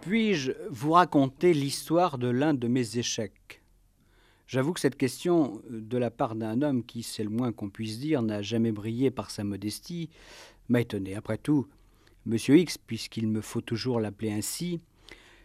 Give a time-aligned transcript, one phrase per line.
[0.00, 3.45] Puis-je vous raconter l'histoire de l'un de mes échecs?
[4.46, 7.98] J'avoue que cette question, de la part d'un homme qui, c'est le moins qu'on puisse
[7.98, 10.08] dire, n'a jamais brillé par sa modestie,
[10.68, 11.16] m'a étonné.
[11.16, 11.66] Après tout,
[12.26, 14.80] Monsieur X, puisqu'il me faut toujours l'appeler ainsi,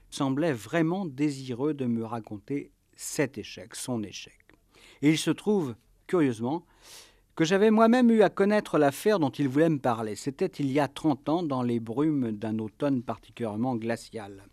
[0.09, 4.38] semblait vraiment désireux de me raconter cet échec, son échec.
[5.02, 6.65] Et il se trouve, curieusement,
[7.35, 10.15] que j'avais moi-même eu à connaître l'affaire dont il voulait me parler.
[10.15, 14.43] C'était il y a trente ans, dans les brumes d'un automne particulièrement glacial.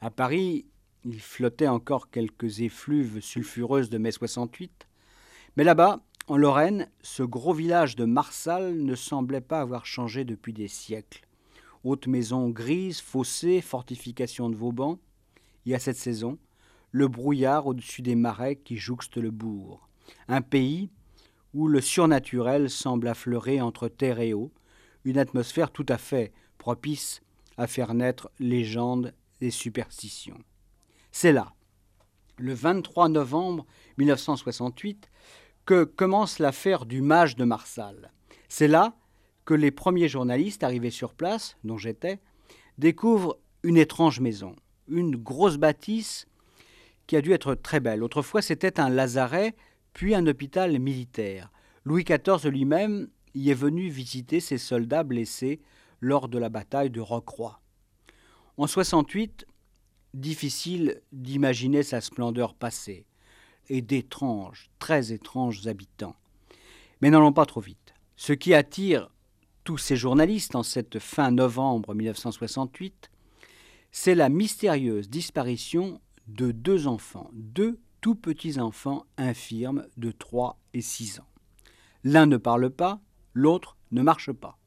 [0.00, 0.66] À Paris,
[1.04, 4.86] il flottait encore quelques effluves sulfureuses de mai 68,
[5.56, 10.52] mais là-bas, en Lorraine, ce gros village de Marsal ne semblait pas avoir changé depuis
[10.52, 11.26] des siècles.
[11.84, 14.98] Haute maison grise, fossés, fortification de Vauban,
[15.66, 16.38] et à cette saison,
[16.92, 19.88] le brouillard au-dessus des marais qui jouxtent le bourg.
[20.28, 20.90] Un pays
[21.54, 24.52] où le surnaturel semble affleurer entre terre et eau,
[25.04, 27.20] une atmosphère tout à fait propice
[27.56, 30.38] à faire naître légendes des superstitions.
[31.12, 31.52] C'est là,
[32.38, 33.66] le 23 novembre
[33.98, 35.08] 1968,
[35.66, 38.10] que commence l'affaire du mage de Marsal.
[38.48, 38.96] C'est là
[39.44, 42.18] que les premiers journalistes arrivés sur place, dont j'étais,
[42.78, 44.56] découvrent une étrange maison,
[44.88, 46.26] une grosse bâtisse
[47.06, 48.02] qui a dû être très belle.
[48.02, 49.54] Autrefois, c'était un lazaret,
[49.92, 51.50] puis un hôpital militaire.
[51.84, 55.60] Louis XIV lui-même y est venu visiter ses soldats blessés
[56.00, 57.60] lors de la bataille de Rocroi.
[58.56, 59.46] En 68,
[60.14, 63.06] difficile d'imaginer sa splendeur passée
[63.68, 66.16] et d'étranges, très étranges habitants.
[67.00, 67.94] Mais n'allons pas trop vite.
[68.16, 69.10] Ce qui attire
[69.64, 73.10] tous ces journalistes en cette fin novembre 1968,
[73.90, 80.80] c'est la mystérieuse disparition de deux enfants, deux tout petits enfants infirmes de 3 et
[80.80, 81.28] 6 ans.
[82.04, 83.00] L'un ne parle pas,
[83.32, 84.58] l'autre ne marche pas.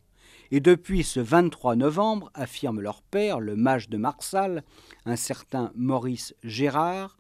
[0.52, 4.64] Et depuis ce 23 novembre, affirme leur père, le mage de Marsal,
[5.06, 7.18] un certain Maurice Gérard,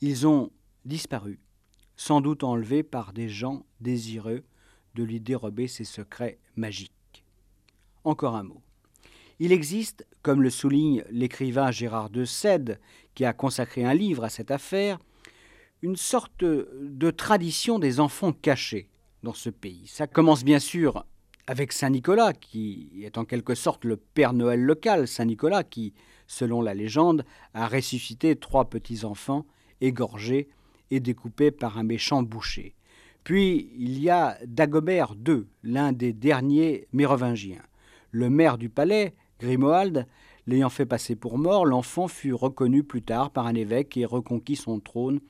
[0.00, 0.50] ils ont
[0.84, 1.38] disparu,
[1.96, 4.42] sans doute enlevés par des gens désireux
[4.94, 7.24] de lui dérober ses secrets magiques.
[8.04, 8.62] Encore un mot.
[9.38, 12.80] Il existe, comme le souligne l'écrivain Gérard de Sède,
[13.14, 14.98] qui a consacré un livre à cette affaire,
[15.82, 18.90] une sorte de tradition des enfants cachés
[19.22, 19.86] dans ce pays.
[19.86, 21.04] Ça commence bien sûr
[21.46, 25.92] avec Saint Nicolas, qui est en quelque sorte le Père Noël local, Saint Nicolas, qui,
[26.26, 27.24] selon la légende,
[27.54, 29.46] a ressuscité trois petits-enfants
[29.80, 30.48] égorgés
[30.90, 32.74] et découpés par un méchant boucher.
[33.24, 37.62] Puis il y a Dagobert II, l'un des derniers mérovingiens.
[38.10, 40.06] Le maire du palais, Grimoald,
[40.46, 44.56] l'ayant fait passer pour mort, l'enfant fut reconnu plus tard par un évêque et reconquit
[44.56, 45.20] son trône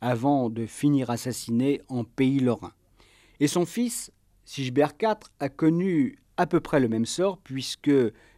[0.00, 2.72] avant de finir assassiné en pays lorrain.
[3.40, 4.12] Et son fils,
[4.48, 7.90] Sigebert IV a connu à peu près le même sort puisque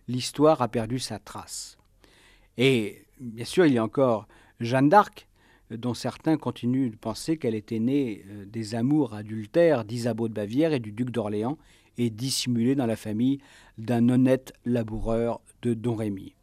[0.09, 1.79] l'histoire a perdu sa trace.
[2.59, 4.27] Et bien sûr, il y a encore
[4.59, 5.29] Jeanne d'Arc,
[5.71, 10.73] dont certains continuent de penser qu'elle était née euh, des amours adultères d'Isabeau de Bavière
[10.73, 11.59] et du duc d'Orléans
[11.97, 13.39] et dissimulée dans la famille
[13.79, 16.35] d'un honnête laboureur de Don Rémy.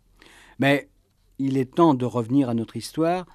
[0.60, 0.88] Mais
[1.40, 3.26] il est temps de revenir à notre histoire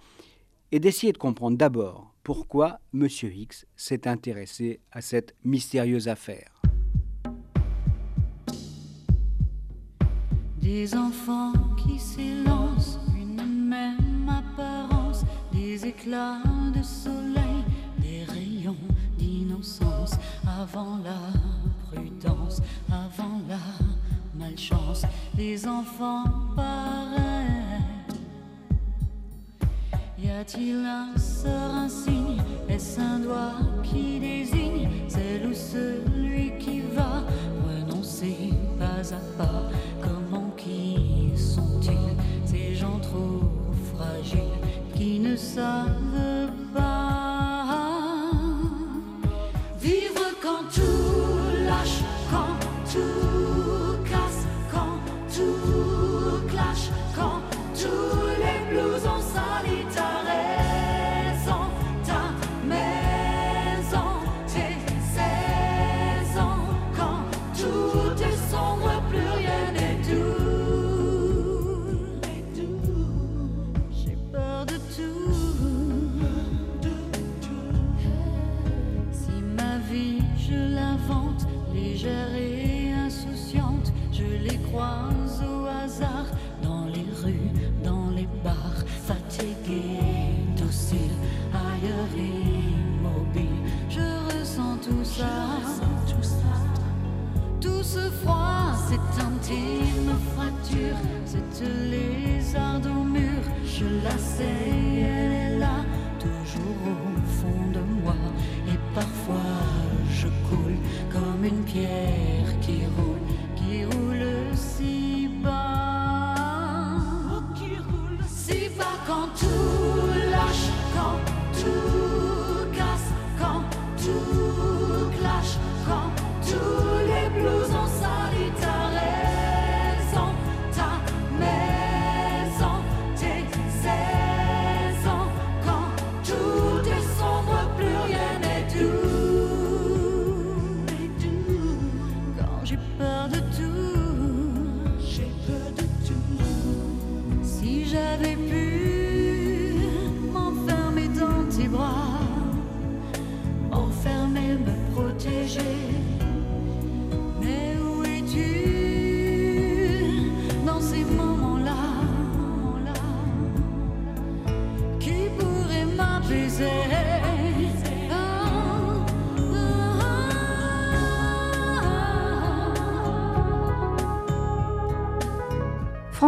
[0.70, 3.06] et d'essayer de comprendre d'abord pourquoi M.
[3.22, 6.62] X s'est intéressé à cette mystérieuse affaire.
[10.60, 17.64] Des enfants qui s'élancent, une même apparence, des éclats de soleil,
[17.98, 18.76] des rayons
[19.18, 20.14] d'innocence,
[20.46, 21.18] avant la
[21.90, 23.58] prudence, avant la
[24.38, 25.04] malchance,
[25.34, 28.01] des enfants pareils.
[30.22, 32.40] Y a-t-il un sort, un signe?
[32.68, 34.88] Est-ce un doigt qui désigne?
[35.08, 37.24] Celle ou celui qui va?
[37.66, 39.68] Renoncer pas à pas.
[40.00, 43.40] Comment qui sont-ils ces gens trop
[43.96, 44.38] fragiles
[44.94, 47.21] qui ne savent pas?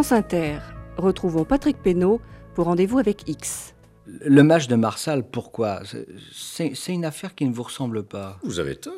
[0.05, 0.59] France Inter.
[0.99, 2.21] Retrouvons Patrick Pénaud
[2.55, 3.75] pour Rendez-vous avec X.
[4.07, 5.81] Le match de Marsal, pourquoi?
[6.31, 8.39] C'est- une affaire qui ne vous ressemble pas.
[8.45, 8.93] Vous avez tort.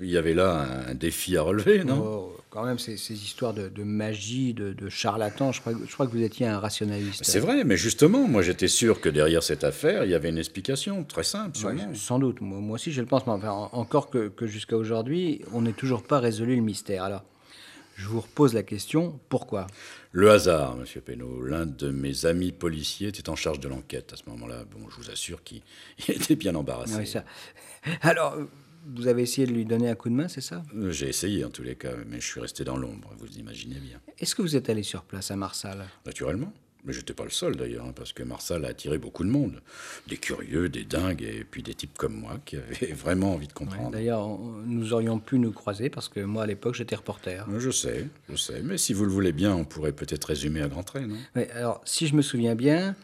[0.00, 2.00] Il y avait là un défi à relever, non?
[2.06, 5.84] Oh, quand même, ces, ces histoires de, de magie, de, de charlatan, je crois, que-
[5.84, 7.24] je crois que vous étiez un rationaliste.
[7.24, 10.38] C'est vrai, mais justement, moi j'étais sûr que derrière cette affaire, il y avait une
[10.38, 13.70] explication très simple, Ouais, sans doute, moi, moi aussi je le pense, mais enfin, en-
[13.72, 17.02] encore que, que jusqu'à aujourd'hui, on n'est toujours pas résolu le mystère.
[17.02, 17.24] Alors,
[17.96, 19.66] je vous repose la question, pourquoi?
[20.12, 21.42] Le hasard, monsieur Pénaud.
[21.42, 24.64] L'un de mes amis policiers était en charge de l'enquête à ce moment-là.
[24.70, 25.62] Bon, je vous assure qu'il
[26.08, 26.94] il était bien embarrassé.
[26.96, 27.24] Ah oui, ça.
[28.00, 28.36] Alors,
[28.94, 30.62] vous avez essayé de lui donner un coup de main, c'est ça?
[30.74, 33.78] Euh, J'ai essayé en tous les cas, mais je suis resté dans l'ombre, vous imaginez
[33.78, 34.00] bien.
[34.18, 35.84] Est-ce que vous êtes allé sur place à Marsal?
[36.04, 36.52] Naturellement.
[36.84, 39.60] Mais j'étais pas le seul d'ailleurs, hein, parce que Marsal a attiré beaucoup de monde.
[40.08, 43.52] Des curieux, des dingues, et puis des types comme moi qui avaient vraiment envie de
[43.52, 43.92] comprendre.
[43.92, 44.26] D'ailleurs,
[44.66, 47.46] nous aurions pu nous croiser parce que moi, à l'époque, j'étais reporter.
[47.58, 50.68] Je sais, je sais, mais si vous le voulez bien, on pourrait peut-être résumer à
[50.68, 51.16] grands traits, non?
[51.54, 52.96] Alors, si je me souviens bien,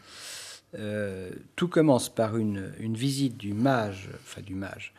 [0.77, 4.93] euh, tout commence par une, une visite du mage, enfin du mage,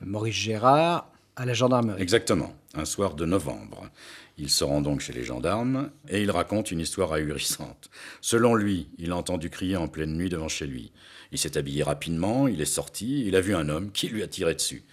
[0.00, 2.02] Maurice Gérard, à la gendarmerie.
[2.02, 3.90] Exactement, un soir de novembre.
[4.38, 7.90] Il se rend donc chez les gendarmes et il raconte une histoire ahurissante.
[8.20, 10.92] Selon lui, il a entendu crier en pleine nuit devant chez lui.
[11.32, 14.28] Il s'est habillé rapidement, il est sorti, il a vu un homme qui lui a
[14.28, 14.84] tiré dessus.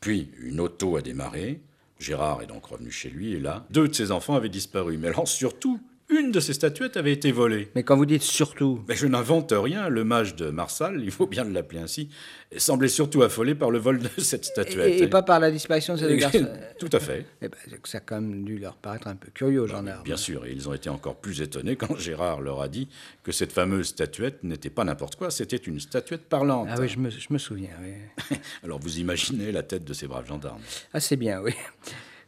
[0.00, 1.60] Puis une auto a démarré.
[1.98, 4.98] Gérard est donc revenu chez lui et là, deux de ses enfants avaient disparu.
[4.98, 7.68] Mais alors surtout, une de ses statuettes avait été volée.
[7.74, 11.26] Mais quand vous dites surtout, Mais je n'invente rien, le mage de Marsal, il faut
[11.26, 12.08] bien l'appeler ainsi,
[12.56, 15.00] semblait surtout affolé par le vol de cette statuette.
[15.00, 16.46] et, et pas par la disparition de ces deux garçons,
[16.78, 17.26] Tout à fait.
[17.42, 20.04] eh ben, ça a quand même dû leur paraître un peu curieux aux gendarmes.
[20.04, 22.88] Bien sûr, et ils ont été encore plus étonnés quand Gérard leur a dit
[23.24, 26.68] que cette fameuse statuette n'était pas n'importe quoi, c'était une statuette parlante.
[26.70, 28.36] Ah oui, je me, je me souviens, oui.
[28.64, 30.60] Alors vous imaginez la tête de ces braves gendarmes.
[30.92, 31.52] Ah, c'est bien, oui.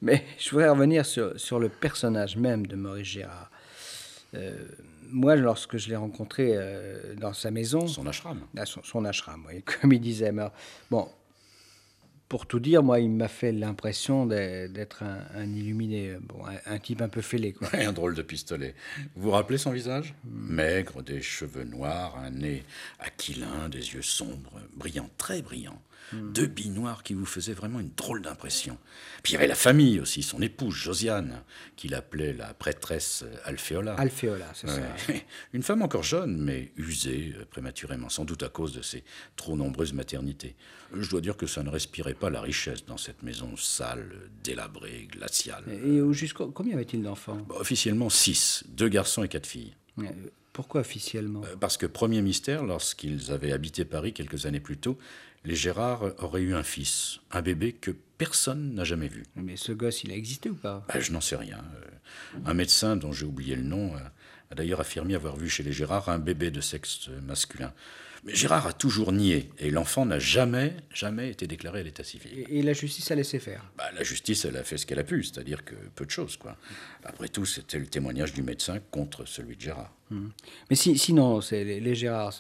[0.03, 3.51] Mais je voudrais revenir sur, sur le personnage même de Maurice Gérard.
[4.35, 4.57] Euh,
[5.11, 8.41] moi, lorsque je l'ai rencontré euh, dans sa maison, Son ashram.
[8.57, 10.33] à son, son ashram, oui, comme il disait.
[10.33, 10.49] mais,
[10.91, 11.09] bon,
[12.29, 16.79] pour tout dire, moi, il m'a fait l'impression d'être un, un illuminé, bon, un, un
[16.79, 17.69] type un peu fêlé, quoi.
[17.73, 18.75] Un drôle de pistolet.
[19.17, 20.15] Vous vous rappelez son visage?
[20.25, 22.65] Maigre, des cheveux noirs, un nez
[22.99, 25.41] aquilin, des yeux sombres, brillants, très
[26.13, 26.31] brillants.
[26.33, 28.79] Deux billes noires qui vous faisaient vraiment une drôle d'impression.
[29.23, 31.43] Puis il y avait la famille aussi, son épouse Josiane,
[31.77, 33.95] qu'il appelait la prêtresse Alphéola.
[33.95, 34.81] Alphéola, c'est ça.
[35.09, 35.25] Ouais.
[35.53, 39.03] Une femme encore jeune, mais usée euh, prématurément, sans doute à cause de ses
[39.37, 40.55] trop nombreuses maternités.
[40.95, 44.11] Euh, Je dois dire que ça ne respirait pas la richesse dans cette maison sale,
[44.45, 45.65] délabrée, glaciale.
[45.85, 47.39] Et au- jusqu'au combien y avait-il d'enfants?
[47.49, 49.75] Bah, officiellement six, deux garçons et quatre filles.
[49.99, 50.05] Euh,
[50.53, 51.43] Pourquoi officiellement?
[51.45, 54.99] Euh, Parce que premier mystère, lorsqu'ils avaient habité Paris quelques années plus tôt,
[55.49, 59.25] les Gérard auraient eu un fils, un bébé que personne n'a jamais vu.
[59.35, 60.85] Mais ce gosse, il a existé ou pas?
[60.89, 61.65] Bah, je n'en sais rien.
[61.77, 63.99] Euh, Un médecin dont j'ai oublié le nom euh,
[64.51, 67.73] a d'ailleurs affirmé avoir vu chez les Gérard un bébé de sexe masculin.
[68.25, 72.33] Mais Gérard a toujours nié et l'enfant n'a jamais, jamais été déclaré à l'état civil.
[72.37, 73.63] et, et la justice a laissé faire.
[73.77, 76.37] Bah, la justice, elle a fait ce qu'elle a pu, c'est-à-dire que peu de choses,
[76.37, 76.57] quoi.
[77.05, 79.95] Après tout, c'était le témoignage du médecin contre celui de Gérard.
[80.11, 82.35] Mais si, sinon, les, les Gérard,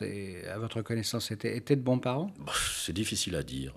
[0.52, 2.34] à votre connaissance, étaient, étaient de bons parents?
[2.40, 3.74] Bah, c'est difficile à dire.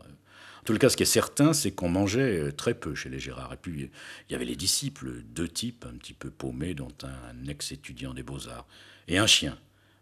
[0.62, 3.20] En tout cas, ce qui est certain, c'est qu'on mangeait euh, très peu chez les
[3.20, 3.54] Gérard.
[3.54, 3.90] Et puis,
[4.30, 8.24] il y avait les disciples, deux types un petit peu paumés, dont un ex-étudiant des
[8.24, 8.68] beaux-arts,
[9.08, 9.58] et un chien,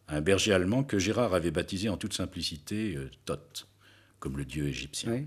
[0.10, 3.68] un berger allemand que Gérard avait baptisé en toute simplicité euh, Thoth,
[4.20, 5.24] comme le dieu égyptien.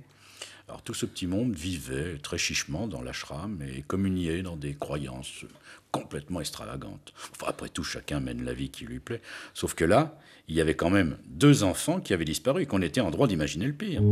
[0.69, 5.45] Alors tout ce petit monde vivait très chichement dans l'ashram et communiait dans des croyances
[5.91, 7.12] complètement extravagantes.
[7.33, 9.21] Enfin, après tout, chacun mène la vie qui lui plaît.
[9.55, 12.82] Sauf que là, il y avait quand même deux enfants qui avaient disparu et qu'on
[12.82, 14.02] était en droit d'imaginer le pire.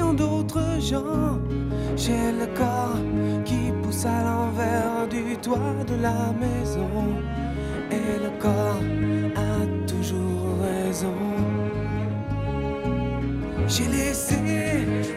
[0.00, 1.38] En d'autres gens.
[1.96, 2.98] J'ai le corps
[3.44, 6.88] qui pousse à l'envers du toit de la maison.
[7.90, 8.82] Et le corps
[9.36, 11.14] a toujours raison.
[13.68, 14.36] J'ai laissé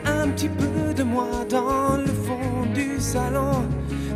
[0.05, 3.63] un petit peu de moi dans le fond du salon,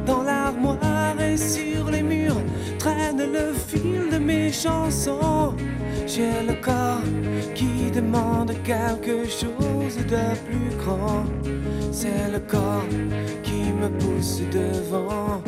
[0.05, 2.41] dans l'armoire et sur les murs
[2.77, 5.55] traîne le fil de mes chansons.
[6.07, 7.01] J'ai le corps
[7.53, 11.25] qui demande quelque chose de plus grand.
[11.91, 12.87] C'est le corps
[13.43, 15.41] qui me pousse devant.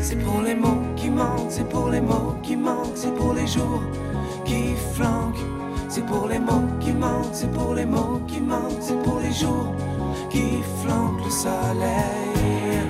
[0.00, 3.46] C'est pour les mots qui manquent, c'est pour les mots qui manquent, c'est pour les
[3.46, 3.82] jours
[4.46, 5.44] qui flanquent.
[5.90, 9.32] C'est pour les mots qui manquent, c'est pour les mots qui manquent, c'est pour les
[9.32, 9.74] jours
[10.30, 12.80] qui flanquent le soleil.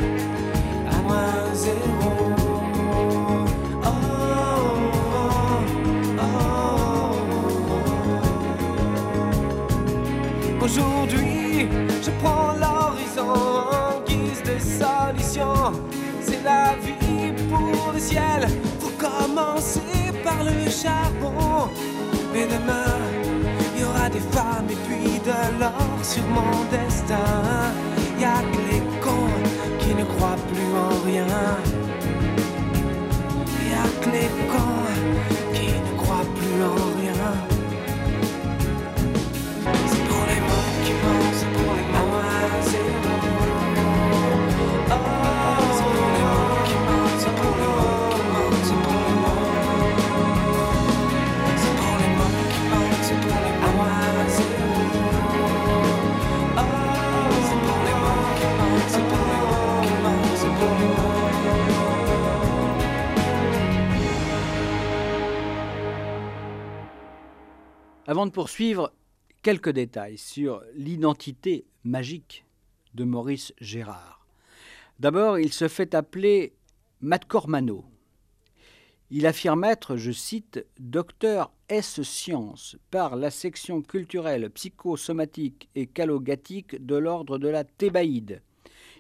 [0.88, 2.41] À moins zéro.
[10.74, 11.68] Aujourd'hui,
[12.02, 15.74] je prends l'horizon en guise de solution.
[16.22, 18.48] C'est la vie pour le ciel.
[18.80, 19.82] Faut commencer
[20.24, 21.68] par le charbon.
[22.32, 22.96] Mais demain,
[23.74, 27.18] il y aura des femmes et puis de l'or sur mon destin.
[28.18, 29.42] Y a que les cons
[29.78, 31.26] qui ne croient plus en rien.
[33.60, 36.91] Y a que les cons qui ne croient plus en rien.
[68.12, 68.92] Avant de poursuivre,
[69.40, 72.44] quelques détails sur l'identité magique
[72.92, 74.26] de Maurice Gérard.
[74.98, 76.52] D'abord, il se fait appeler
[77.00, 77.86] Matcormano.
[79.10, 86.84] Il affirme être, je cite, docteur S sciences par la section culturelle, psychosomatique et calogatique
[86.84, 88.42] de l'ordre de la Thébaïde.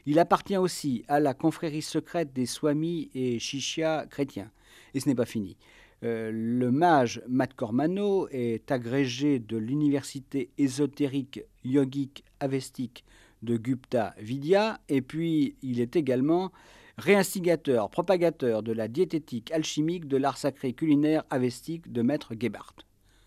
[0.06, 4.50] Il appartient aussi à la confrérie secrète des Swamis et Shishya chrétiens.
[4.94, 5.58] Et ce n'est pas fini.
[6.04, 13.04] Euh, le mage Matt Cormano est agrégé de l'université ésotérique yogique avestique
[13.42, 16.50] de Gupta Vidya et puis il est également
[16.98, 22.84] réinstigateur, propagateur de la diététique alchimique de l'art sacré culinaire avestique de maître Gebhardt.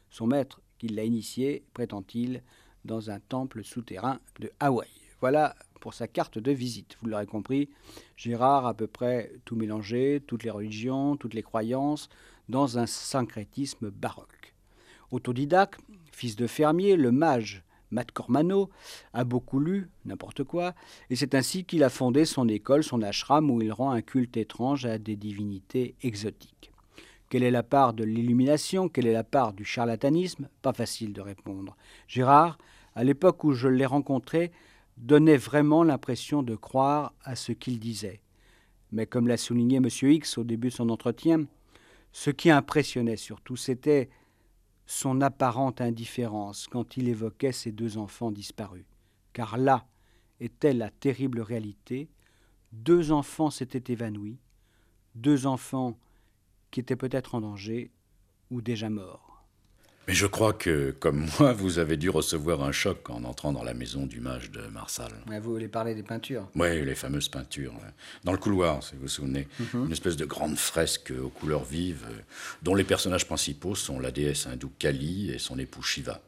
[0.09, 2.43] Son maître, qui l'a initié, prétend-il,
[2.83, 4.89] dans un temple souterrain de Hawaï.
[5.21, 6.97] Voilà pour sa carte de visite.
[7.01, 7.69] Vous l'aurez compris,
[8.15, 12.09] Gérard à peu près tout mélangé, toutes les religions, toutes les croyances,
[12.49, 14.53] dans un syncrétisme baroque.
[15.11, 15.79] Autodidacte,
[16.11, 18.69] fils de fermier, le mage Matt Cormano
[19.13, 20.73] a beaucoup lu, n'importe quoi,
[21.09, 24.37] et c'est ainsi qu'il a fondé son école, son ashram, où il rend un culte
[24.37, 26.71] étrange à des divinités exotiques.
[27.29, 28.89] Quelle est la part de l'illumination?
[28.89, 30.47] Quelle est la part du charlatanisme?
[30.61, 31.75] Pas facile de répondre.
[32.07, 32.57] Gérard,
[32.95, 34.51] à l'époque où je l'ai rencontré,
[34.97, 38.21] donnait vraiment l'impression de croire à ce qu'il disait.
[38.91, 39.87] Mais comme l'a souligné M.
[39.89, 41.45] X au début de son entretien,
[42.15, 44.09] ce qui impressionnait surtout, c'était
[44.85, 48.85] son apparente indifférence quand il évoquait ses deux enfants disparus.
[49.33, 49.85] Car là
[50.39, 52.07] était la terrible réalité.
[52.71, 54.39] Deux enfants s'étaient évanouis,
[55.15, 55.99] deux enfants
[56.71, 57.91] qui étaient peut-être en danger
[58.49, 59.24] ou déjà morts.
[60.07, 63.63] Mais je crois que, comme moi, vous avez dû recevoir un choc en entrant dans
[63.63, 65.11] la maison du mage de Marsal.
[65.27, 67.73] vous voulez parler des peintures Oui, les fameuses peintures.
[68.23, 69.47] Dans le couloir, si vous vous souvenez.
[69.59, 69.85] Mhm.
[69.85, 72.05] Une espèce de grande fresque aux couleurs vives,
[72.61, 76.21] dont les personnages principaux sont la déesse hindoue Kali et son époux Shiva.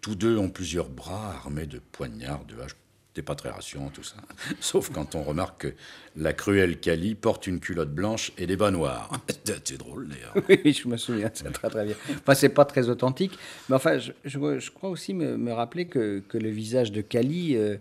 [0.00, 2.76] Tous deux ont plusieurs bras armés de poignards, de haches,
[3.14, 4.16] C'était pas très rassurant tout ça.
[4.60, 5.74] Sauf quand on remarque que
[6.16, 9.10] la cruelle Cali porte une culotte blanche et des bas noirs.
[9.64, 10.34] C'est drôle d'ailleurs.
[10.48, 11.94] Oui, je me souviens, c'est très très bien.
[12.20, 13.38] Enfin, c'est pas très authentique,
[13.68, 17.02] mais enfin, je, je- je crois aussi me, me rappeler que, que le visage de
[17.02, 17.76] Cali euh,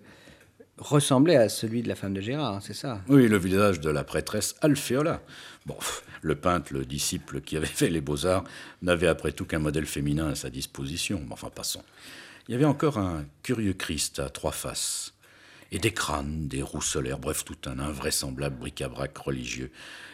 [0.77, 3.01] ressemblait à celui de la femme de Gérard, hein, c'est ça?
[3.07, 5.21] Oui, le visage de la prêtresse Alphéola.
[5.65, 5.77] Bon,
[6.21, 8.43] le peintre, le disciple qui avait fait les beaux-arts,
[8.81, 11.21] n'avait après tout qu'un modèle féminin à sa disposition.
[11.25, 11.83] Mais enfin, passons.
[12.47, 15.10] Il y avait encore un curieux Christ à trois faces,
[15.71, 19.71] et des crânes, des roues solaires, bref, tout un invraisemblable bric-à-brac religieux.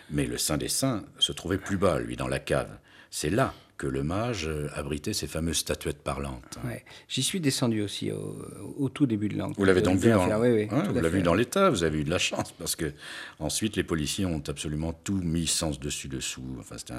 [0.09, 2.77] Mais le Saint des Saints se trouvait plus bas, lui, dans la cave.
[3.09, 6.57] C'est là que le mage euh, abritait ses fameuses statuettes parlantes.
[6.65, 6.83] Ouais.
[7.07, 8.35] J'y suis descendu aussi au,
[8.77, 9.51] au tout début de l'an.
[9.55, 11.17] Vous l'avez donc vu dans, oui, oui, vous l'avez fait.
[11.17, 12.91] vu dans l'état, vous avez eu de la chance parce que
[13.39, 16.43] ensuite les policiers ont absolument tout mis sens dessus dessous.
[16.59, 16.93] Enfin, c'était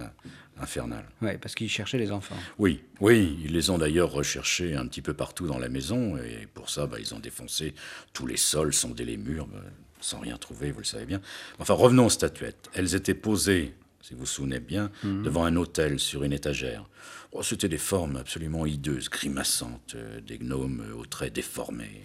[0.61, 1.05] infernal.
[1.23, 2.37] Ouais, parce qu'il cherchait les enfants.
[2.59, 6.47] Oui, oui, ils les ont d'ailleurs recherchés un petit peu partout dans la maison et
[6.53, 7.75] pour ça, bah, ils ont défoncé
[8.13, 9.59] tous les sols, sondé les murs, bah,
[10.01, 11.21] sans rien trouver, vous le savez bien.
[11.59, 12.71] Enfin, revenons aux statuettes.
[12.75, 16.85] Elles étaient posées, si vous vous souvenez bien, devant un autel sur une étagère.
[17.33, 22.03] Oh, C'était des formes absolument hideuses, grimaçantes, euh, des gnomes aux traits déformés.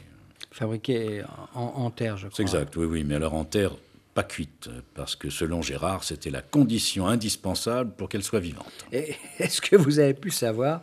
[0.52, 1.24] Fabriqué
[1.56, 2.36] en, en terre, je crois.
[2.36, 3.72] C'est exact, oui, oui, mais alors en terre,
[4.14, 8.86] pas cuite, parce que selon Gérard, c'était la condition indispensable pour qu'elle soit vivante.
[8.92, 10.82] Est-ce que vous avez pu savoir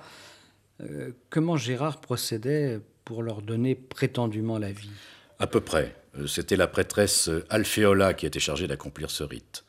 [0.82, 4.90] euh, comment Gérard procédait pour leur donner prétendument la vie?
[5.38, 5.94] À peu près.
[6.18, 9.64] Euh, C'était la prêtresse Alphéola qui était chargée d'accomplir ce rite.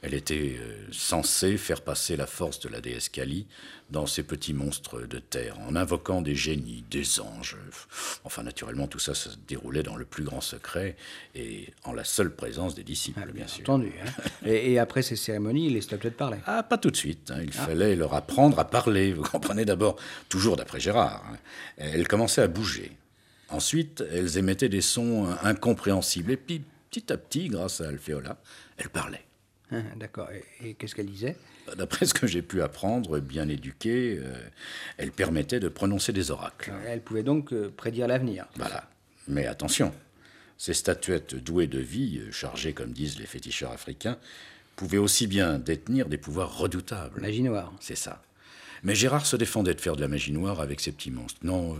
[0.00, 3.46] Elle était euh, censée faire passer la force de la déesse Kali
[3.90, 7.56] dans ces petits monstres de terre, en invoquant des génies, des anges.
[8.22, 10.94] Enfin, naturellement, tout ça se déroulait dans le plus grand secret
[11.34, 13.62] et en la seule présence des disciples, bien sûr.
[13.62, 13.90] Entendu.
[14.06, 14.10] hein.
[14.46, 16.40] et, et après ces cérémonies, les statuettes parlaient.
[16.46, 17.32] Ah, pas tout de suite.
[17.32, 17.40] hein.
[17.42, 19.12] Il fallait leur apprendre à parler.
[19.12, 19.96] Vous comprenez d'abord,
[20.28, 21.24] toujours d'après Gérard.
[21.32, 21.36] hein.
[21.76, 22.92] Elles commençaient à bouger.
[23.48, 26.30] Ensuite, elles émettaient des sons euh, incompréhensibles.
[26.30, 28.36] Et puis, petit à petit, grâce à Alphéola,
[28.76, 29.24] elles parlaient.
[29.70, 30.28] Hein, D'accord.
[30.32, 31.36] Et, et qu'est-ce qu'elle disait?
[31.76, 34.34] D'après ce que j'ai pu apprendre, bien éduquées, euh,
[34.96, 36.72] elles permettaient de prononcer des oracles.
[36.86, 38.46] Elle pouvait donc euh, prédire l'avenir.
[38.56, 38.88] Voilà.
[39.26, 39.92] Mais attention,
[40.56, 44.18] ces statuettes douées de vie, euh, chargées, comme disent les féticheurs africains,
[44.76, 47.20] pouvaient aussi bien détenir des pouvoirs redoutables.
[47.20, 47.72] Magie noire.
[47.80, 48.22] C'est ça.
[48.84, 51.40] Mais Gérard se défendait de faire de la magie noire avec ces petits monstres.
[51.42, 51.78] Non, euh,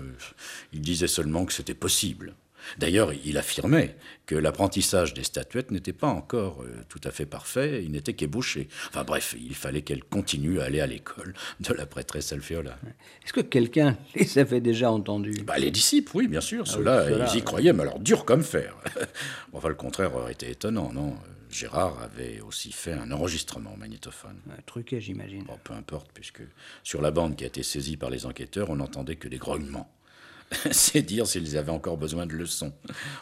[0.73, 2.35] il disait seulement que c'était possible.
[2.77, 7.83] D'ailleurs, il affirmait que l'apprentissage des statuettes n'était pas encore euh, tout à fait parfait,
[7.83, 8.69] il n'était qu'ébauché.
[8.89, 12.79] Enfin bref, il fallait qu'elle continue à aller à l'école de la prêtresse Alphéola.
[13.25, 16.77] Est-ce que quelqu'un les avait déjà entendus Bah, les disciples, oui, bien sûr, Ah oui,
[16.77, 17.41] ceux-là, ils y ouais.
[17.43, 18.77] croyaient, mais alors dur comme fer.
[19.53, 21.17] enfin, le contraire aurait été étonnant, non?
[21.51, 24.39] Gérard avait aussi fait un enregistrement au magnétophone.
[24.49, 25.45] Ouais, Truqué, j'imagine.
[25.45, 26.43] Bon, peu importe, puisque
[26.83, 29.91] sur la bande qui a été saisie par les enquêteurs, on n'entendait que des grognements.
[30.71, 32.73] C'est dire s'ils avaient encore besoin de leçons.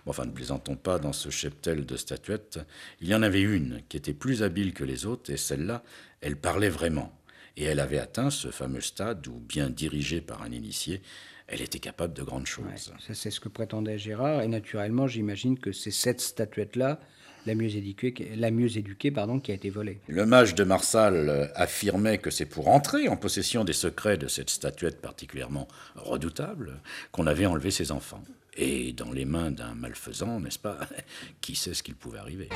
[0.06, 2.60] Enfin, ne plaisantons pas, dans ce cheptel de statuettes,
[3.00, 5.82] il y en avait une qui était plus habile que les autres, et celle-là,
[6.20, 7.15] elle parlait vraiment.
[7.56, 11.00] Et elle avait atteint ce fameux stade où, bien dirigée par un initié,
[11.48, 12.64] elle était capable de grandes choses.
[12.66, 14.42] Ouais, ça, c'est ce que prétendait Gérard.
[14.42, 17.00] Et naturellement, j'imagine que c'est cette statuette-là,
[17.46, 20.00] la mieux éduquée, qui- la mieux éduquée pardon, qui a été volée.
[20.08, 24.50] Le mage de Marsal affirmait que c'est pour entrer en possession des secrets de cette
[24.50, 26.80] statuette particulièrement redoutable
[27.12, 28.22] qu'on avait enlevé ses enfants.
[28.58, 30.80] Et dans les mains d'un malfaisant, n'est-ce pas?
[31.40, 32.48] Qui sait ce qu'il pouvait arriver?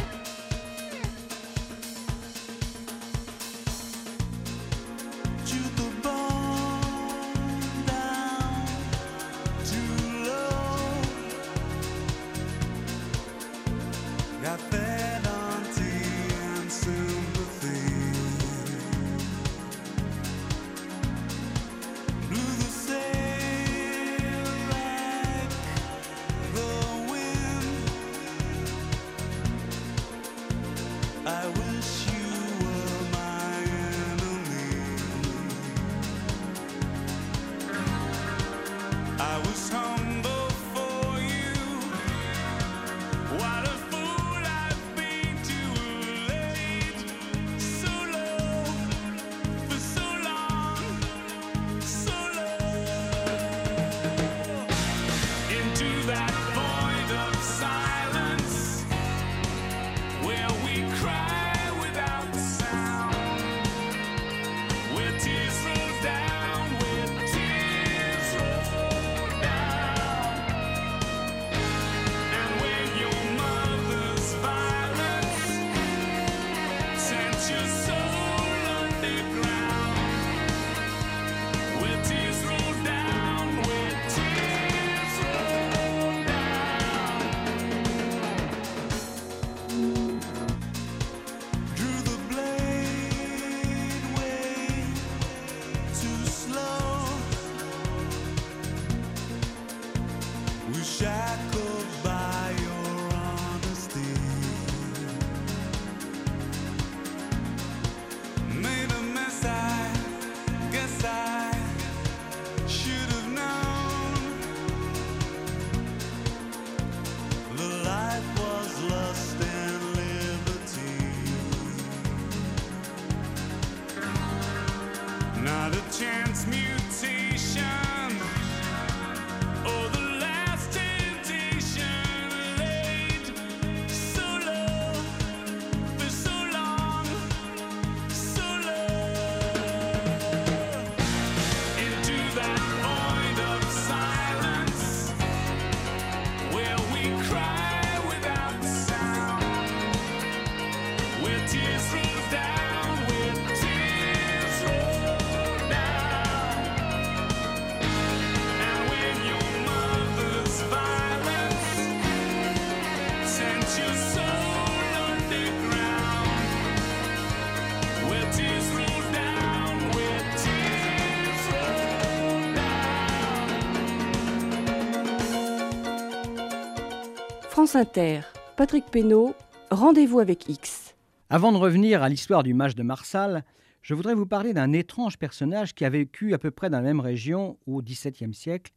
[177.71, 178.23] France Inter,
[178.57, 179.33] Patrick Pénaud,
[179.71, 180.97] Rendez-vous avec X.
[181.29, 183.45] Avant de revenir à l'histoire du mage de Marsal,
[183.81, 186.83] je voudrais vous parler d'un étrange personnage qui a vécu à peu près dans la
[186.83, 188.73] même région au XVIIe siècle.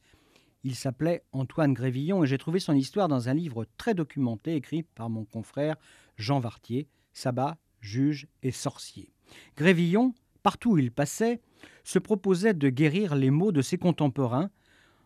[0.63, 4.84] Il s'appelait Antoine Grévillon et j'ai trouvé son histoire dans un livre très documenté écrit
[4.84, 5.75] par mon confrère
[6.17, 9.10] Jean Vartier, Sabbat, juge et sorcier.
[9.58, 11.41] Grévillon, partout où il passait,
[11.84, 14.51] se proposait de guérir les maux de ses contemporains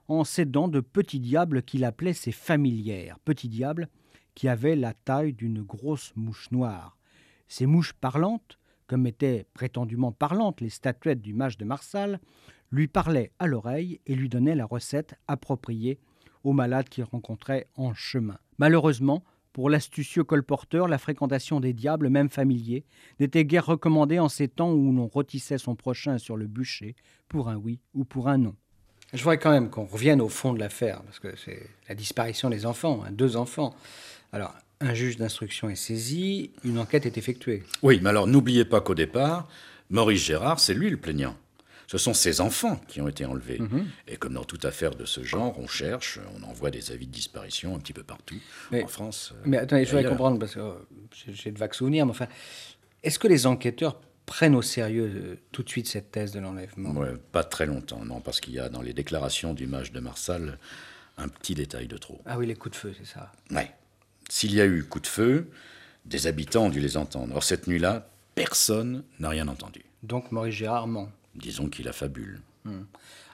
[0.07, 3.89] en s'aidant de petits diables qu'il appelait ses familières, petits diables
[4.35, 6.97] qui avaient la taille d'une grosse mouche noire.
[7.47, 12.19] Ces mouches parlantes, comme étaient prétendument parlantes les statuettes du mage de Marsal,
[12.71, 15.99] lui parlaient à l'oreille et lui donnaient la recette appropriée
[16.43, 18.37] aux malades qu'il rencontrait en chemin.
[18.57, 22.85] Malheureusement, pour l'astucieux colporteur, la fréquentation des diables, même familiers,
[23.19, 26.95] n'était guère recommandée en ces temps où l'on rôtissait son prochain sur le bûcher
[27.27, 28.55] pour un oui ou pour un non.
[29.13, 32.49] Je voudrais quand même qu'on revienne au fond de l'affaire, parce que c'est la disparition
[32.49, 33.73] des enfants, hein, deux enfants.
[34.33, 37.63] Alors, un juge d'instruction est saisi, une enquête est effectuée.
[37.81, 39.47] Oui, mais alors n'oubliez pas qu'au départ,
[39.89, 41.35] Maurice Gérard, c'est lui le plaignant.
[41.89, 43.61] Ce sont ses enfants qui ont été enlevés.
[44.09, 47.11] Et comme dans toute affaire de ce genre, on cherche, on envoie des avis de
[47.13, 48.35] disparition un petit peu partout.
[48.71, 49.33] Mais- en France.
[49.33, 50.73] euh, Mais attendez, je et voudrais comprendre, parce que euh,
[51.29, 52.27] j'ai de vagues souvenirs, mais enfin,
[53.03, 56.91] est-ce que les enquêteurs prennent au sérieux euh, tout de suite cette thèse de l'enlèvement
[56.91, 59.99] Ouais, pas très longtemps, non, parce qu'il y a dans les déclarations du mage de
[59.99, 60.59] Marsal
[61.17, 62.21] un petit détail de trop.
[62.27, 63.31] Ah oui, les coups de feu, c'est ça.
[63.49, 63.71] Ouais.
[64.29, 65.49] S'il y a eu coup de feu,
[66.05, 67.35] des habitants ont dû les entendre.
[67.35, 69.83] Or, cette nuit-là, personne n'a rien entendu.
[70.03, 71.09] Donc Maurice Gérard ment.
[71.33, 72.41] Disons qu'il a fabule.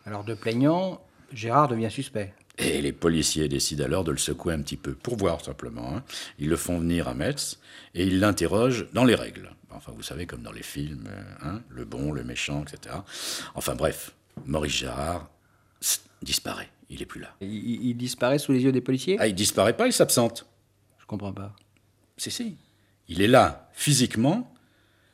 [0.06, 1.02] Alors de plaignant,
[1.34, 2.34] Gérard devient suspect.
[2.58, 5.96] Et les policiers décident alors de le secouer un petit peu, pour voir simplement.
[5.96, 6.04] hein.
[6.38, 7.60] Ils le font venir à Metz
[7.96, 9.50] et ils l'interrogent dans les règles.
[9.72, 12.96] Enfin, vous savez, comme dans les films, euh, hein, le bon, le méchant, etc.
[13.56, 14.14] Enfin bref,
[14.46, 15.30] Maurice Gérard
[16.22, 16.70] disparaît.
[16.90, 17.36] Il est plus là.
[17.42, 19.18] Il, disparaît sous les yeux des policiers?
[19.20, 20.46] Ah, il disparaît pas, il s'absente.
[21.00, 21.56] Je comprends pas.
[22.18, 22.56] Si, si.
[23.08, 24.54] Il est là, physiquement,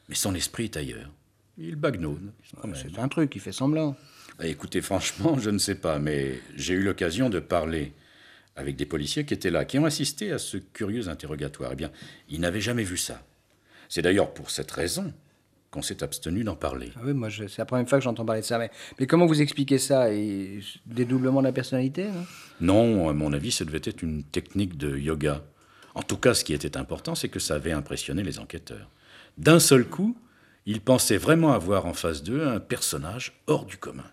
[0.09, 1.09] mais son esprit est ailleurs.
[1.57, 2.75] Il se promène.
[2.75, 3.95] C'est un truc, il fait semblant.
[4.39, 7.93] Ah, Écoutez, franchement, je ne sais pas, mais j'ai eu l'occasion de parler
[8.55, 11.71] avec des policiers qui étaient là, qui ont assisté à ce curieux interrogatoire.
[11.73, 11.91] Eh bien,
[12.29, 13.21] ils n'avaient jamais vu ça.
[13.89, 15.13] C'est d'ailleurs pour cette raison
[15.71, 16.91] qu'on s'est abstenu d'en parler.
[16.95, 18.57] Ah oui, moi, c'est la première fois que j'entends parler de ça.
[18.57, 20.11] Mais, mais comment vous expliquez ça?
[20.11, 22.07] Et Dédoublement de la personnalité
[22.61, 25.43] non Non, à mon avis, ça devait être une technique de yoga.
[25.95, 28.89] En tout cas, ce qui était important, c'est que ça avait impressionné les enquêteurs.
[29.37, 30.17] D'un seul coup,
[30.65, 34.05] ils pensaient vraiment avoir en face d'eux un personnage hors du commun.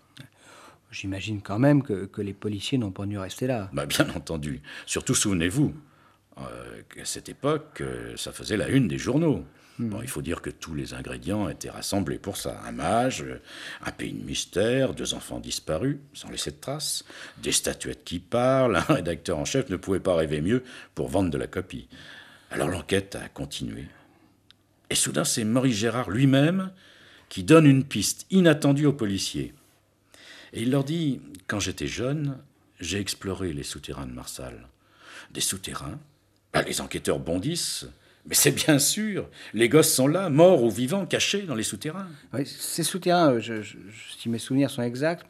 [0.90, 3.68] J'imagine quand même que, que les policiers n'ont pas dû rester là.
[3.72, 4.62] Bah, bien entendu.
[4.86, 5.74] Surtout, souvenez-vous,
[6.38, 9.44] euh, qu'à cette époque, euh, ça faisait la une des journaux.
[9.78, 12.60] Bon, il faut dire que tous les ingrédients étaient rassemblés pour ça.
[12.66, 13.40] Un mage, euh,
[13.84, 17.04] un pays de mystère, deux enfants disparus, sans laisser de traces,
[17.42, 20.62] des statuettes qui parlent, un rédacteur en chef ne pouvait pas rêver mieux
[20.94, 21.88] pour vendre de la copie.
[22.50, 23.84] Alors l'enquête a continué.
[24.88, 26.70] Et soudain, c'est Maurice Gérard lui-même
[27.28, 29.52] qui donne une piste inattendue aux policiers.
[30.52, 32.38] Et il leur dit Quand j'étais jeune,
[32.80, 34.66] j'ai exploré les souterrains de Marsal.
[35.32, 35.98] Des souterrains?
[36.52, 37.86] Bah, Les enquêteurs bondissent.
[38.28, 42.08] Mais c'est bien sûr Les gosses sont là, morts ou vivants, cachés dans les souterrains.
[42.32, 45.24] Oui, ces souterrains, euh, je- je- je- si mes souvenirs sont exacts,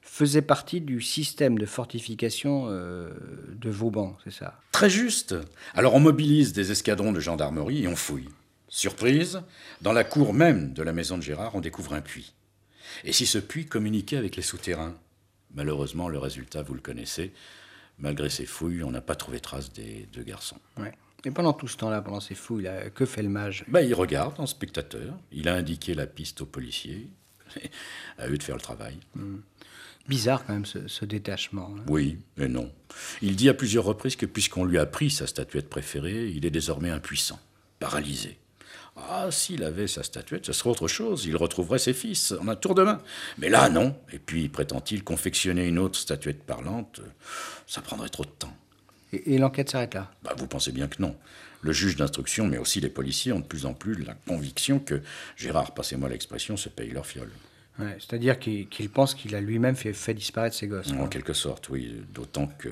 [0.00, 3.10] faisaient partie du système de fortification euh,
[3.54, 4.58] de Vauban, c'est ça?
[4.72, 5.36] Très juste
[5.74, 8.28] Alors on mobilise des escadrons de gendarmerie et on fouille.
[8.68, 9.40] Surprise
[9.80, 12.32] Dans la cour même de la maison de Gérard, on découvre un puits.
[13.04, 14.94] Et si ce puits communiquait avec les souterrains
[15.54, 17.32] Malheureusement, le résultat, vous le connaissez.
[17.98, 20.58] Malgré ses fouilles, on n'a pas trouvé trace des deux garçons.
[20.78, 20.92] Ouais.
[21.24, 23.64] Et pendant tout ce temps-là, pendant ces fouilles, là, que fait le mage?
[23.68, 27.06] Ben, il regarde en spectateur, il a indiqué la piste aux policiers,
[28.18, 28.98] à eux de faire le travail.
[30.08, 31.74] Bizarre quand même ce, ce détachement.
[31.78, 31.84] hein.
[31.86, 32.72] Oui, mais non.
[33.20, 36.50] Il dit à plusieurs reprises que puisqu'on lui a pris sa statuette préférée, il est
[36.50, 37.38] désormais impuissant,
[37.78, 38.38] paralysé.
[38.96, 41.24] Ah, s'il avait sa statuette, ce serait autre chose.
[41.24, 43.00] Il retrouverait ses fils en un tour de main.
[43.38, 43.96] Mais là, non.
[44.12, 47.00] Et puis, prétend-il, confectionner une autre statuette parlante,
[47.66, 48.54] ça prendrait trop de temps.
[49.12, 50.10] Et, et l'enquête s'arrête là?
[50.22, 51.16] Bah, vous pensez bien que non.
[51.62, 55.00] Le juge d'instruction, mais aussi les policiers, ont de plus en plus la conviction que
[55.36, 57.30] Gérard, passez-moi l'expression, se paye leur fiole.
[57.78, 60.92] Ouais, C'est-à-dire qu'il pense qu'il a lui-même fait, fait disparaître ses gosses.
[60.92, 62.02] En quelque sorte, oui.
[62.12, 62.68] D'autant que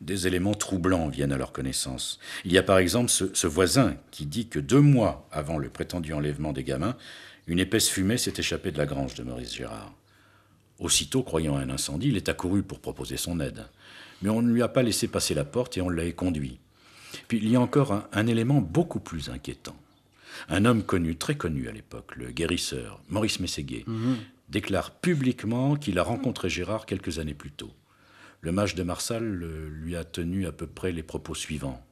[0.00, 2.18] des éléments troublants viennent à leur connaissance.
[2.44, 5.68] Il y a par exemple ce, ce voisin qui dit que deux mois avant le
[5.68, 6.96] prétendu enlèvement des gamins,
[7.46, 9.92] une épaisse fumée s'est échappée de la grange de Maurice Gérard.
[10.78, 13.66] Aussitôt, croyant à un incendie, il est accouru pour proposer son aide.
[14.22, 16.58] Mais on ne lui a pas laissé passer la porte et on l'a éconduit.
[17.26, 19.76] Puis il y a encore un, un élément beaucoup plus inquiétant.
[20.48, 23.84] Un homme connu, très connu à l'époque, le guérisseur, Maurice Mességuet,
[24.48, 27.72] déclare publiquement qu'il a rencontré Gérard quelques années plus tôt.
[28.40, 31.84] Le mage de Marsal euh, lui a tenu à peu près les propos suivants.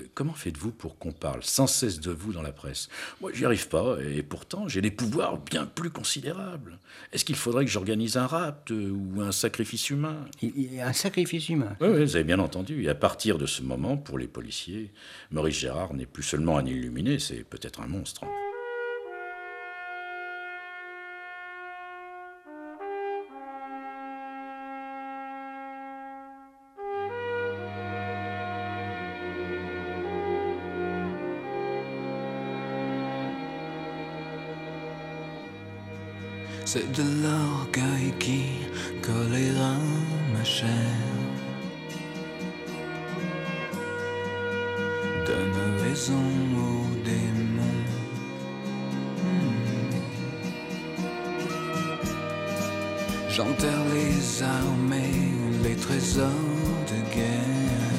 [0.00, 2.88] Euh, Comment faites-vous pour qu'on parle sans cesse de vous dans la presse?
[3.22, 6.78] Moi, j'y arrive pas, et pourtant, j'ai des pouvoirs bien plus considérables.
[7.12, 10.26] Est-ce qu'il faudrait que j'organise un rapt euh, ou un sacrifice humain?
[10.80, 11.76] Un sacrifice humain.
[11.80, 12.84] oui, oui, vous avez bien entendu.
[12.84, 14.92] Et à partir de ce moment, pour les policiers,
[15.30, 18.22] Maurice Gérard n'est plus seulement un illuminé, c'est peut-être un monstre.
[36.72, 38.44] C'est de l'orgueil qui
[39.02, 39.74] colléra
[40.32, 40.94] ma chair.
[45.26, 46.26] Donne raison
[46.66, 47.86] aux démons.
[49.20, 49.90] Hmm.
[53.30, 55.32] J'enterre les armées,
[55.64, 57.98] les trésors de guerre.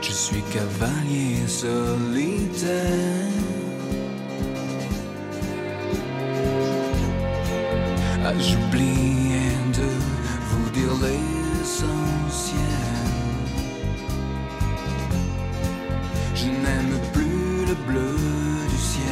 [0.00, 3.17] Je suis cavalier solitaire.
[8.36, 9.88] J'oubliais de
[10.48, 12.60] vous dire l'essentiel.
[16.34, 18.16] Je n'aime plus le bleu
[18.68, 19.04] du ciel.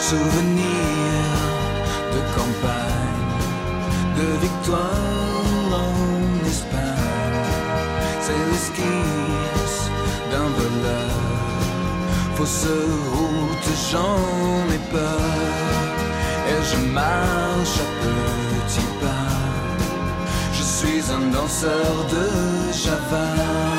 [0.00, 0.57] Souvenir
[21.10, 23.77] un danseur de Java.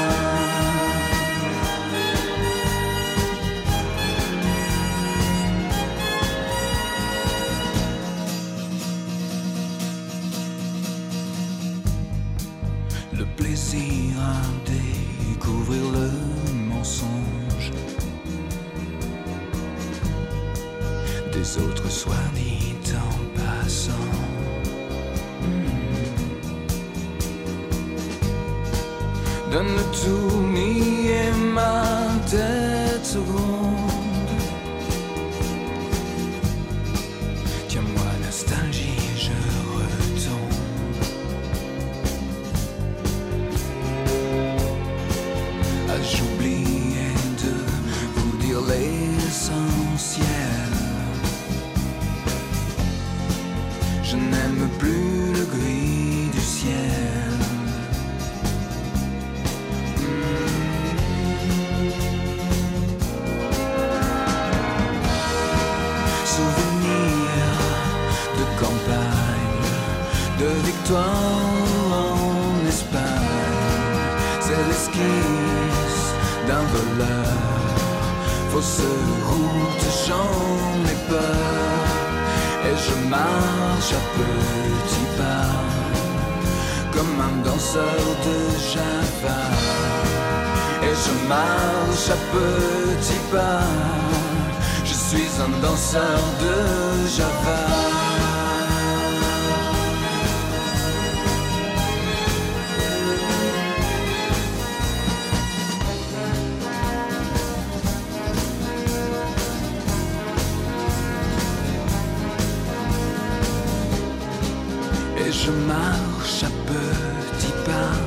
[115.50, 117.98] Je marche à petits pas,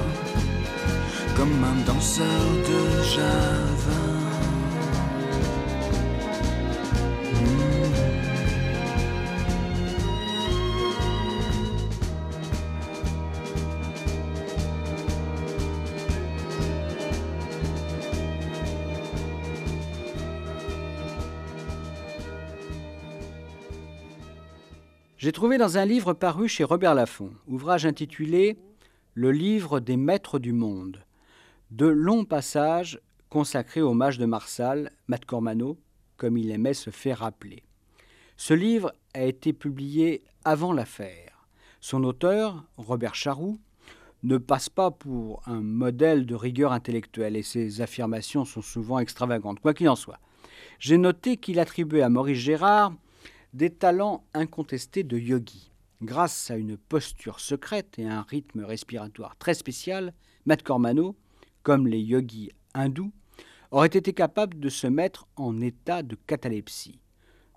[1.37, 2.26] comme un danseur
[2.68, 3.62] de Java.
[25.23, 28.59] J'ai trouvé dans un livre paru chez Robert Laffont, ouvrage intitulé
[29.15, 31.05] Le livre des maîtres du monde,
[31.71, 35.79] de longs passages consacrés au mage de Marsal, Matt Cormano,
[36.17, 37.63] comme il aimait se faire rappeler.
[38.37, 41.47] Ce livre a été publié avant l'affaire.
[41.81, 43.61] Son auteur, Robert Charroux,
[44.25, 49.61] ne passe pas pour un modèle de rigueur intellectuelle et ses affirmations sont souvent extravagantes,
[49.61, 50.19] quoi qu'il en soit.
[50.81, 52.93] J'ai noté qu'il attribuait à Maurice Gérard
[53.53, 55.71] des talents incontestés de yogi.
[56.03, 60.15] Grâce à une posture secrète et un rythme respiratoire très spécial,
[60.47, 61.17] Matt Cormano,
[61.62, 63.12] comme les yogis hindous,
[63.71, 66.99] aurait été capable de se mettre en état de catalepsie,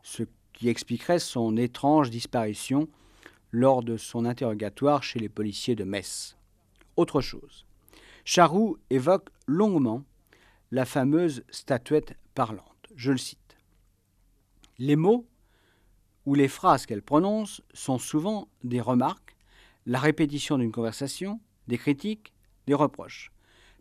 [0.03, 2.87] ce qui expliquerait son étrange disparition
[3.51, 6.37] lors de son interrogatoire chez les policiers de Metz.
[6.97, 7.65] Autre chose.
[8.25, 10.03] Charroux évoque longuement
[10.71, 12.87] la fameuse statuette parlante.
[12.95, 13.57] Je le cite.
[14.77, 15.25] Les mots
[16.25, 19.35] ou les phrases qu'elle prononce sont souvent des remarques,
[19.85, 22.33] la répétition d'une conversation, des critiques,
[22.67, 23.31] des reproches.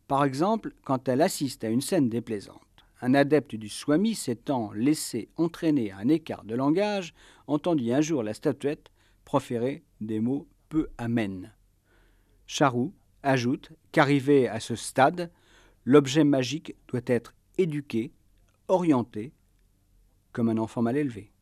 [0.07, 2.61] Par exemple, quand elle assiste à une scène déplaisante,
[3.00, 7.14] un adepte du swami s'étant laissé entraîner à un écart de langage
[7.46, 8.90] entendit un jour la statuette
[9.24, 11.52] proférer des mots peu amènes.
[12.46, 15.30] Charroux ajoute qu'arrivé à ce stade,
[15.85, 18.12] l'objet magique doit être éduqué,
[18.68, 19.33] orienté,
[20.33, 21.34] comme un enfant mal élevé.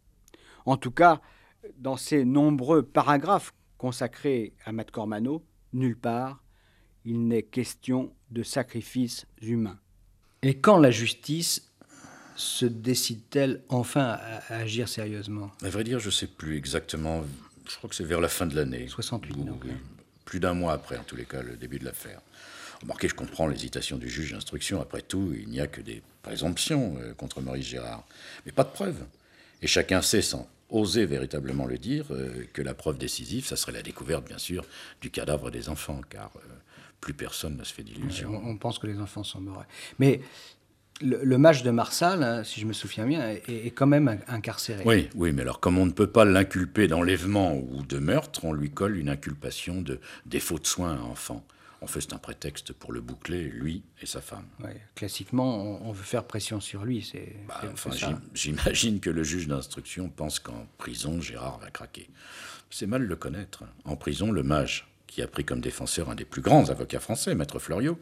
[0.66, 1.20] En tout cas,
[1.78, 6.42] dans ces nombreux paragraphes consacrés à Matt Cormano, nulle part
[7.04, 9.78] il n'est question de sacrifices humains.
[10.42, 11.72] Et quand la justice
[12.36, 15.50] se décide-t-elle enfin à, à agir sérieusement?
[15.62, 17.24] À vrai dire, je ne sais plus exactement.
[17.68, 18.86] Je crois que c'est vers la fin de l'année.
[18.88, 19.64] 68, Ou- donc.
[20.24, 22.20] Plus d'un mois après, en tous les cas, le début de l'affaire.
[22.82, 24.80] Remarquez, je comprends l'hésitation du juge d'instruction.
[24.80, 28.04] Après tout, il n'y a que des présomptions euh, contre Maurice Gérard.
[28.46, 29.04] Mais pas de preuves.
[29.62, 33.72] Et chacun sait, sans oser véritablement le dire, euh, que la preuve décisive, ça serait
[33.72, 34.64] la découverte, bien sûr,
[35.00, 36.40] du cadavre des enfants, car euh,
[37.00, 38.40] plus personne ne se fait d'illusions.
[38.44, 39.64] On, pense que les enfants sont morts.
[39.98, 40.20] Mais
[41.02, 44.08] le, le mage de Marsal, hein, si je me souviens bien, est, est quand même
[44.08, 44.82] in- incarcéré.
[44.86, 48.52] Oui, oui, mais alors comme on ne peut pas l'inculper d'enlèvement ou de meurtre, on
[48.52, 51.44] lui colle une inculpation de défaut de soins à enfant.
[51.82, 54.46] En fait, c'est un prétexte pour le boucler, lui et sa femme.
[54.62, 57.02] Ouais, Classiquement, on, on veut faire pression sur lui.
[57.02, 57.90] C'est Bah, enfin,
[58.34, 62.08] j'imagine que le juge d'instruction pense qu'en prison, Gérard va craquer.
[62.70, 63.64] C'est mal le connaître.
[63.84, 67.34] En prison, le mage, qui a pris comme défenseur un des plus grands avocats français,
[67.34, 67.98] Maître Fleuriot,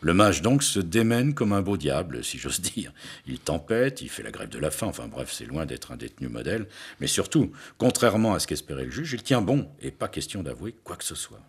[0.00, 2.92] le mage donc se démène comme un beau diable, si j'ose dire.
[3.26, 5.96] Il tempête, il fait la grève de la faim, enfin bref, c'est loin d'être un
[5.96, 6.66] détenu modèle.
[7.00, 10.74] Mais surtout, contrairement à ce qu'espérait le juge, il tient bon, et pas question d'avouer
[10.84, 11.40] quoi que ce soit.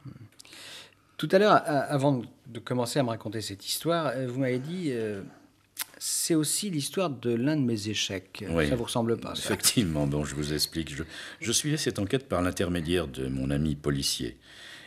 [1.17, 4.89] Tout à l'heure, avant de commencer à me raconter cette histoire, euh, vous m'avez dit
[4.91, 5.23] euh,
[5.97, 8.45] c'est aussi l'histoire de l'un de mes échecs.
[8.49, 8.69] Oui.
[8.69, 10.95] Ça vous ressemble pas ça Effectivement, bon, je vous explique.
[10.95, 11.03] Je,
[11.41, 14.37] je suivais cette enquête par l'intermédiaire de mon ami policier.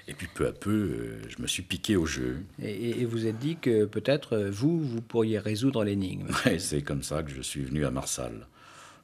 [0.07, 2.43] Et puis peu à peu, euh, je me suis piqué au jeu.
[2.62, 6.29] et, vous êtes dit que peut-être vous, vous pourriez résoudre l'énigme.
[6.47, 8.47] Ouais, c'est comme ça que je suis venu à Marsal.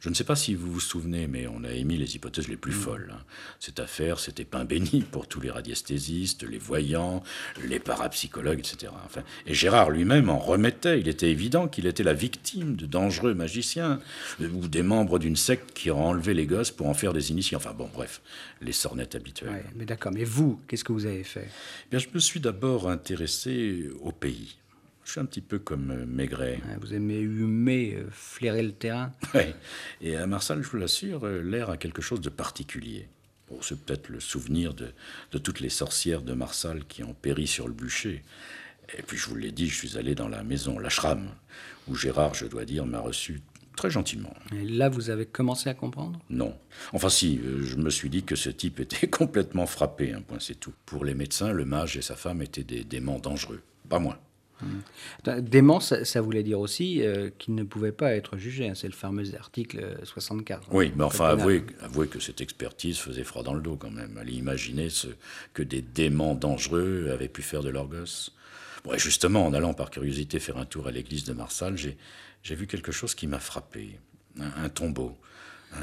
[0.07, 2.57] Je ne sais pas si vous vous souvenez, mais on a émis les hypothèses les
[2.57, 3.13] plus folles.
[3.13, 3.25] hein.
[3.59, 7.25] Cette affaire, c'était pain béni pour tous les radiesthésistes, les voyants,
[7.65, 8.93] les parapsychologues, etc.
[9.05, 11.01] Enfin, et Gérard lui-même en remettait.
[11.01, 13.99] Il était évident qu'il était la victime de dangereux magiciens
[14.41, 17.33] euh, ou des membres d'une secte qui ont enlevé les gosses pour en faire des
[17.33, 17.57] initiés.
[17.57, 18.23] Enfin bon, bref,
[18.63, 19.51] les sornettes habituelles.
[19.51, 20.13] Ouais, mais d'accord.
[20.13, 21.49] Mais vous, qu'est-ce que vous avez fait?
[21.49, 24.55] Eh Bien, je me suis d'abord intéressé au pays.
[25.07, 26.61] Je suis un petit peu comme euh, Maigret.
[26.81, 29.55] Vous aimez humer, euh, flairer le terrain Ouais.
[30.01, 33.09] Et à Marsal, je vous l'assure, euh, l'air a quelque chose de particulier.
[33.49, 34.93] Bon, c'est peut-être le souvenir de,
[35.31, 38.25] de toutes les sorcières de Marsal qui ont péri sur le bûcher.
[38.99, 41.29] Et puis, je vous l'ai dit, je suis allé dans la maison, l'ashram,
[41.87, 43.43] où Gérard, je dois dire, m'a reçu
[43.77, 44.35] très gentiment.
[44.53, 46.19] Et là, vous avez commencé à comprendre?
[46.31, 46.59] Non.
[46.93, 50.59] Enfin, si, je me suis dit que ce type était complètement frappé, un point, c'est
[50.59, 50.73] tout.
[50.85, 53.63] Pour les médecins, le mage et sa femme étaient des démons dangereux.
[53.89, 54.19] Pas moi.
[55.21, 58.69] Attends, Dément, ça, ça voulait dire aussi euh, qu'il ne pouvait pas être jugé.
[58.69, 58.75] hein.
[58.75, 60.69] C'est le fameux article euh, 64.
[60.73, 64.17] Oui, mais enfin, avouez, avouez que cette expertise faisait froid dans le dos quand même.
[64.19, 65.09] Allez imaginer ce
[65.53, 68.35] que des démons dangereux avaient pu faire de leurs gosses.
[68.85, 71.97] Bon, et justement, en allant par curiosité faire un tour à l'église de Marsal, j'ai,
[72.43, 73.99] j'ai vu quelque chose qui m'a frappé.
[74.39, 75.17] Un, un tombeau.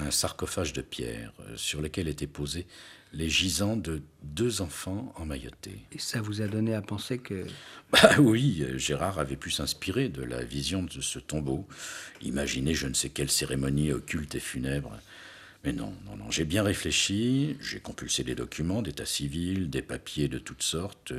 [0.06, 2.66] Un sarcophage de pierre euh, sur lequel étaient posés
[3.14, 5.86] les gisants de deux enfants emmaillotés.
[5.92, 7.46] Et ça vous a donné à penser que...
[7.92, 11.68] Bah oui, euh, Gérard avait pu s'inspirer de la vision de ce tombeau,
[12.22, 14.98] imaginer je ne sais quelle cérémonie occulte et funèbre.
[15.64, 20.28] Mais non, non, non, j'ai bien réfléchi, j'ai compulsé des documents d'état civil, des papiers
[20.28, 21.14] de toutes sortes,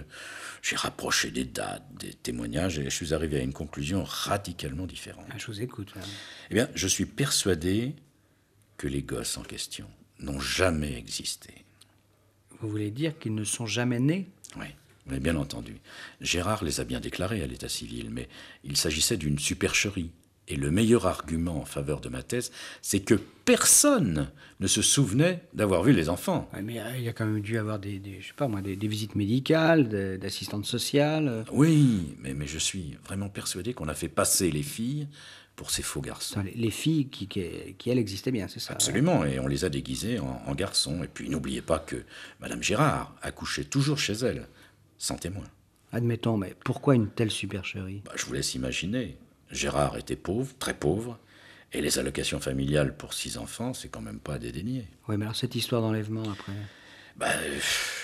[0.60, 5.24] j'ai rapproché des dates, des témoignages, et je suis arrivé à une conclusion radicalement différente.
[5.30, 5.94] Ah, je vous écoute.
[6.50, 7.94] Eh bien, je suis persuadé
[8.76, 9.86] que les gosses en question
[10.20, 11.52] n'ont jamais existé.
[12.60, 14.26] Vous voulez dire qu'ils ne sont jamais nés?
[14.58, 14.66] Oui,
[15.06, 15.76] mais bien entendu.
[16.20, 18.28] Gérard les a bien déclarés à l'état civil, mais
[18.64, 20.10] il s'agissait d'une supercherie.
[20.46, 22.52] Et le meilleur argument en faveur de ma thèse,
[22.82, 26.50] c'est que personne ne se souvenait d'avoir vu les enfants.
[26.52, 28.46] Ouais, Mais euh, il y a quand même dû avoir des, des- je sais pas
[28.46, 31.28] moi, des, des visites médicales, d'assistantes sociales.
[31.28, 31.44] euh.
[31.50, 35.08] Oui, mais, mais je suis vraiment persuadé qu'on a fait passer les filles
[35.56, 36.42] pour ces faux garçons.
[36.42, 39.64] Les, les filles qui, qui, qui, elles, existaient bien, c'est ça Absolument, et on les
[39.64, 41.02] a déguisées en, en garçons.
[41.04, 42.04] Et puis n'oubliez pas que
[42.40, 44.48] Madame Gérard accouchait toujours chez elle,
[44.98, 45.44] sans témoin.
[45.92, 48.02] Admettons, mais pourquoi une telle supercherie?
[48.04, 49.16] Bah, je vous laisse imaginer.
[49.50, 51.18] Gérard était pauvre, très pauvre,
[51.72, 54.86] et les allocations familiales pour six enfants, c'est quand même pas à dédaigner.
[55.08, 56.52] Oui, mais alors cette histoire d'enlèvement après?
[57.16, 57.30] Bah,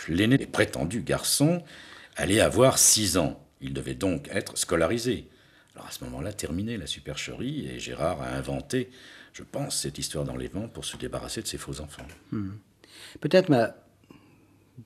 [0.09, 1.65] L'aîné des prétendus garçons
[2.17, 3.45] allait avoir six ans.
[3.61, 5.27] Il devait donc être scolarisé.
[5.75, 8.91] Alors à ce moment-là, terminé la supercherie, et Gérard a inventé,
[9.33, 12.07] je pense, cette histoire d'enlèvement pour se débarrasser de ses faux enfants.
[13.21, 13.65] Peut-être, mais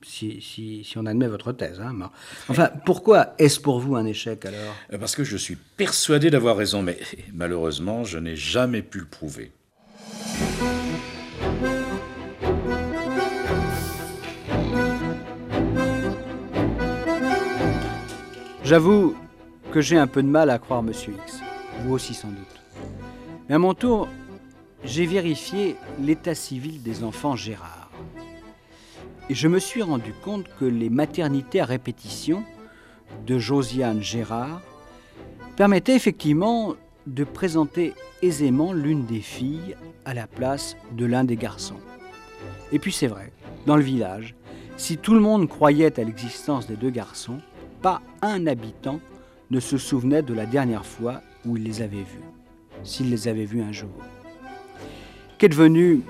[0.03, 1.79] si, si, si on admet votre thèse.
[1.81, 2.05] Hein, mais-
[2.49, 4.75] Enfin, pourquoi est-ce pour vous un échec alors?
[4.93, 6.99] Euh, Parce que je suis persuadé d'avoir raison, mais
[7.33, 9.51] malheureusement, je n'ai jamais pu le prouver.
[18.63, 19.15] J'avoue
[19.81, 21.39] j'ai un peu de mal à croire Monsieur X.
[21.83, 22.61] Vous aussi sans doute.
[23.47, 24.07] Mais à mon tour,
[24.83, 27.89] j'ai vérifié l'état civil des enfants Gérard.
[29.29, 32.43] Et je me suis rendu compte que les maternités à répétition
[33.25, 34.61] de Josiane Gérard
[35.55, 36.75] permettaient effectivement
[37.07, 41.79] de présenter aisément l'une des filles à la place de l'un des garçons.
[42.71, 43.31] Et puis c'est vrai,
[43.65, 44.35] dans le village,
[44.77, 47.39] si tout le monde croyait à l'existence des deux garçons,
[47.81, 48.99] pas un habitant
[49.51, 52.23] ne se souvenait de la dernière fois où il les avait vus,
[52.83, 53.91] s'il les avait vus un jour.
[55.37, 56.01] Qu'est devenu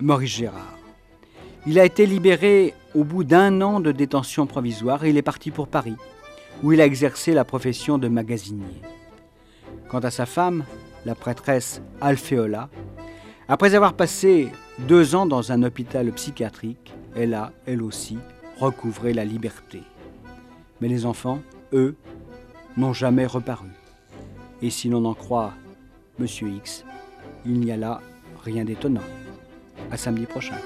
[0.00, 0.78] Maurice Gérard?
[1.66, 5.50] Il a été libéré au bout d'un an de détention provisoire et il est parti
[5.50, 5.96] pour Paris,
[6.62, 8.82] où il a exercé la profession de magasinier.
[9.88, 10.64] Quant à sa femme,
[11.06, 12.68] la prêtresse Alphéola,
[13.48, 18.18] après avoir passé deux ans dans un hôpital psychiatrique, elle a, elle aussi,
[18.58, 19.82] recouvré la liberté.
[20.80, 21.94] Mais les enfants, eux,
[22.76, 23.68] n'ont jamais reparu.
[24.62, 25.52] Et si l'on en croit
[26.18, 26.84] Monsieur X,
[27.44, 28.00] il n'y a là
[28.44, 29.00] rien d'étonnant.
[29.90, 30.56] À samedi prochain.